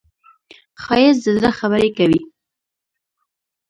ښایست 0.81 1.21
د 1.23 1.27
زړه 1.37 1.49
خبرې 1.59 1.89
کوي 1.97 2.21